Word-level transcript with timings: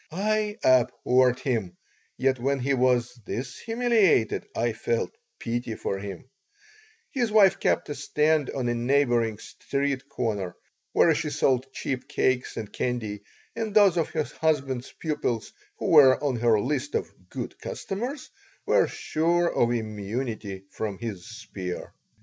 I 0.11 0.57
abhorred 0.63 1.41
him, 1.41 1.77
yet 2.17 2.39
when 2.39 2.57
he 2.57 2.73
was 2.73 3.21
thus 3.23 3.55
humiliated 3.59 4.47
I 4.55 4.73
felt 4.73 5.11
pity 5.37 5.75
for 5.75 5.99
him 5.99 6.27
His 7.11 7.31
wife 7.31 7.59
kept 7.59 7.87
a 7.89 7.93
stand 7.93 8.49
on 8.49 8.67
a 8.67 8.73
neighboring 8.73 9.37
street 9.37 10.09
corner, 10.09 10.55
where 10.91 11.13
she 11.13 11.29
sold 11.29 11.71
cheap 11.71 12.07
cakes 12.07 12.57
and 12.57 12.73
candy, 12.73 13.21
and 13.55 13.75
those 13.75 13.95
of 13.95 14.09
her 14.09 14.23
husband's 14.23 14.91
pupils 14.91 15.53
who 15.77 15.85
were 15.89 16.17
on 16.23 16.37
her 16.37 16.59
list 16.59 16.95
of 16.95 17.13
"good 17.29 17.59
customers" 17.59 18.31
were 18.65 18.87
sure 18.87 19.53
of 19.53 19.71
immunity 19.71 20.63
from 20.71 20.97
his 20.97 21.27
spear. 21.27 21.93